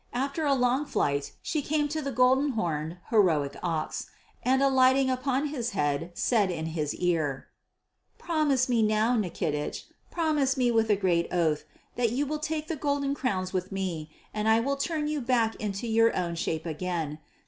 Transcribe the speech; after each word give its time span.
After 0.13 0.47
a 0.47 0.55
long 0.55 0.87
flight 0.87 1.33
she 1.43 1.61
came 1.61 1.87
to 1.89 2.01
the 2.01 2.11
golden 2.11 2.53
horned 2.53 2.97
heroic 3.11 3.55
ox, 3.61 4.07
and 4.41 4.63
alighting 4.63 5.11
upon 5.11 5.49
his 5.49 5.69
head 5.77 6.09
said 6.15 6.49
in 6.49 6.65
his 6.73 6.95
ear: 6.95 7.49
"Promise 8.17 8.67
me 8.67 8.81
now, 8.81 9.15
Nikitich, 9.15 9.83
promise 10.09 10.57
me 10.57 10.71
with 10.71 10.89
a 10.89 10.95
great 10.95 11.27
oath 11.31 11.65
that 11.97 12.11
you 12.11 12.25
will 12.25 12.39
take 12.39 12.67
the 12.67 12.75
golden 12.75 13.13
crowns 13.13 13.53
with 13.53 13.71
me, 13.71 14.09
and 14.33 14.49
I 14.49 14.59
will 14.59 14.75
turn 14.75 15.07
you 15.07 15.21
back 15.21 15.53
into 15.57 15.85
your 15.87 16.17
own 16.17 16.33
shape 16.33 16.65
again. 16.65 17.19